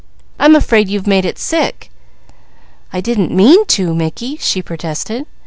[0.39, 1.91] "I'm afraid you've made it sick!"
[2.91, 5.27] "I didn't mean to Mickey!" she protested.